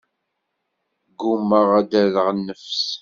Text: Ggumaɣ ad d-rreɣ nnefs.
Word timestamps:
Ggumaɣ 1.11 1.69
ad 1.79 1.85
d-rreɣ 1.89 2.27
nnefs. 2.31 2.81